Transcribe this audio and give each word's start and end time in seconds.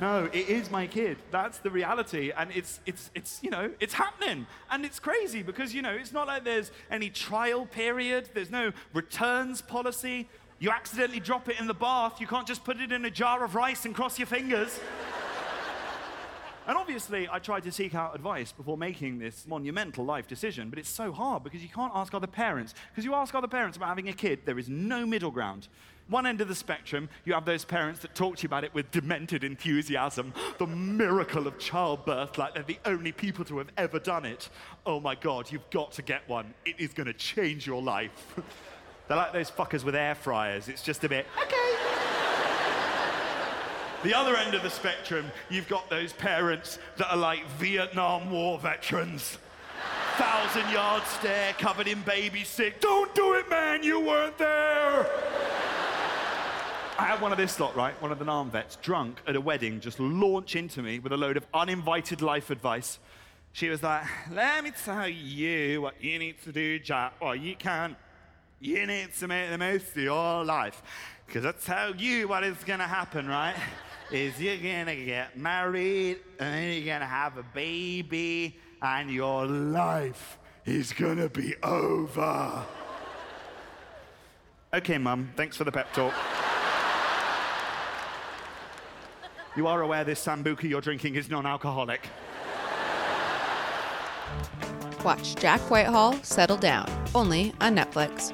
No, 0.00 0.28
it 0.32 0.48
is 0.48 0.70
my 0.70 0.86
kid. 0.86 1.18
That's 1.30 1.58
the 1.58 1.70
reality. 1.70 2.32
And 2.36 2.50
it's, 2.54 2.80
it's, 2.84 3.10
it's, 3.14 3.40
you 3.42 3.50
know, 3.50 3.70
it's 3.78 3.94
happening. 3.94 4.46
And 4.70 4.84
it's 4.84 4.98
crazy 4.98 5.42
because, 5.42 5.72
you 5.72 5.82
know, 5.82 5.92
it's 5.92 6.12
not 6.12 6.26
like 6.26 6.44
there's 6.44 6.72
any 6.90 7.10
trial 7.10 7.66
period, 7.66 8.30
there's 8.34 8.50
no 8.50 8.72
returns 8.92 9.62
policy. 9.62 10.28
You 10.58 10.70
accidentally 10.70 11.20
drop 11.20 11.48
it 11.48 11.60
in 11.60 11.66
the 11.66 11.74
bath, 11.74 12.20
you 12.20 12.26
can't 12.26 12.46
just 12.46 12.64
put 12.64 12.80
it 12.80 12.90
in 12.90 13.04
a 13.04 13.10
jar 13.10 13.44
of 13.44 13.54
rice 13.54 13.84
and 13.84 13.94
cross 13.94 14.18
your 14.18 14.26
fingers. 14.26 14.80
And 16.66 16.78
obviously, 16.78 17.28
I 17.30 17.38
tried 17.40 17.64
to 17.64 17.72
seek 17.72 17.94
out 17.94 18.14
advice 18.14 18.50
before 18.52 18.78
making 18.78 19.18
this 19.18 19.46
monumental 19.46 20.04
life 20.04 20.26
decision, 20.26 20.70
but 20.70 20.78
it's 20.78 20.88
so 20.88 21.12
hard 21.12 21.44
because 21.44 21.62
you 21.62 21.68
can't 21.68 21.92
ask 21.94 22.14
other 22.14 22.26
parents. 22.26 22.74
Because 22.90 23.04
you 23.04 23.14
ask 23.14 23.34
other 23.34 23.48
parents 23.48 23.76
about 23.76 23.90
having 23.90 24.08
a 24.08 24.14
kid, 24.14 24.40
there 24.46 24.58
is 24.58 24.68
no 24.68 25.04
middle 25.04 25.30
ground. 25.30 25.68
One 26.08 26.26
end 26.26 26.40
of 26.40 26.48
the 26.48 26.54
spectrum, 26.54 27.08
you 27.24 27.34
have 27.34 27.44
those 27.44 27.64
parents 27.64 28.00
that 28.00 28.14
talk 28.14 28.36
to 28.36 28.42
you 28.42 28.46
about 28.46 28.64
it 28.64 28.74
with 28.74 28.90
demented 28.90 29.44
enthusiasm, 29.44 30.32
the 30.58 30.66
miracle 30.66 31.46
of 31.46 31.58
childbirth, 31.58 32.36
like 32.38 32.54
they're 32.54 32.62
the 32.62 32.78
only 32.84 33.12
people 33.12 33.44
to 33.46 33.58
have 33.58 33.68
ever 33.76 33.98
done 33.98 34.24
it. 34.24 34.48
Oh 34.86 35.00
my 35.00 35.14
God, 35.14 35.50
you've 35.50 35.68
got 35.70 35.92
to 35.92 36.02
get 36.02 36.28
one. 36.28 36.52
It 36.64 36.76
is 36.78 36.92
going 36.92 37.06
to 37.06 37.14
change 37.14 37.66
your 37.66 37.82
life. 37.82 38.34
they're 39.08 39.16
like 39.16 39.32
those 39.32 39.50
fuckers 39.50 39.82
with 39.84 39.94
air 39.94 40.14
fryers. 40.14 40.68
It's 40.68 40.82
just 40.82 41.04
a 41.04 41.08
bit, 41.08 41.26
okay. 41.42 41.53
The 44.04 44.12
other 44.12 44.36
end 44.36 44.54
of 44.54 44.62
the 44.62 44.68
spectrum, 44.68 45.32
you've 45.48 45.66
got 45.66 45.88
those 45.88 46.12
parents 46.12 46.78
that 46.98 47.10
are 47.10 47.16
like 47.16 47.46
Vietnam 47.52 48.30
War 48.30 48.58
veterans. 48.58 49.38
Thousand 50.18 50.70
yard 50.70 51.02
stare, 51.06 51.54
covered 51.54 51.88
in 51.88 52.02
baby 52.02 52.44
sick. 52.44 52.82
Don't 52.82 53.14
do 53.14 53.32
it, 53.32 53.48
man, 53.48 53.82
you 53.82 54.00
weren't 54.00 54.36
there. 54.36 55.06
I 56.98 57.06
had 57.06 57.22
one 57.22 57.32
of 57.32 57.38
this 57.38 57.58
lot, 57.58 57.74
right? 57.74 57.94
One 58.02 58.12
of 58.12 58.18
the 58.18 58.26
NAM 58.26 58.50
vets, 58.50 58.76
drunk 58.76 59.22
at 59.26 59.36
a 59.36 59.40
wedding, 59.40 59.80
just 59.80 59.98
launch 59.98 60.54
into 60.54 60.82
me 60.82 60.98
with 60.98 61.12
a 61.12 61.16
load 61.16 61.38
of 61.38 61.46
uninvited 61.54 62.20
life 62.20 62.50
advice. 62.50 62.98
She 63.52 63.70
was 63.70 63.82
like, 63.82 64.04
Let 64.30 64.64
me 64.64 64.72
tell 64.84 65.08
you 65.08 65.80
what 65.80 65.94
you 66.04 66.18
need 66.18 66.42
to 66.42 66.52
do, 66.52 66.78
Jack. 66.78 67.14
Or 67.20 67.34
you 67.34 67.56
can. 67.56 67.96
You 68.60 68.86
need 68.86 69.14
to 69.14 69.28
make 69.28 69.48
the 69.48 69.58
most 69.58 69.96
of 69.96 69.96
your 69.96 70.44
life. 70.44 70.82
Because 71.26 71.46
I 71.46 71.52
tell 71.52 71.96
you 71.96 72.28
what 72.28 72.44
is 72.44 72.62
going 72.64 72.80
to 72.80 72.86
happen, 72.86 73.26
right? 73.26 73.56
Is 74.14 74.40
you're 74.40 74.56
gonna 74.56 74.94
get 74.94 75.36
married 75.36 76.18
and 76.38 76.72
you're 76.72 76.94
gonna 76.94 77.04
have 77.04 77.36
a 77.36 77.42
baby 77.42 78.56
and 78.80 79.10
your 79.10 79.44
life 79.44 80.38
is 80.64 80.92
gonna 80.92 81.28
be 81.28 81.52
over. 81.64 82.62
okay, 84.72 84.98
Mum, 84.98 85.32
thanks 85.36 85.56
for 85.56 85.64
the 85.64 85.72
pep 85.72 85.92
talk. 85.92 86.14
you 89.56 89.66
are 89.66 89.82
aware 89.82 90.04
this 90.04 90.24
Sambuca 90.24 90.62
you're 90.62 90.80
drinking 90.80 91.16
is 91.16 91.28
non 91.28 91.44
alcoholic. 91.44 92.08
Watch 95.04 95.34
Jack 95.34 95.60
Whitehall 95.62 96.14
settle 96.22 96.56
down, 96.56 96.88
only 97.16 97.52
on 97.60 97.74
Netflix. 97.74 98.32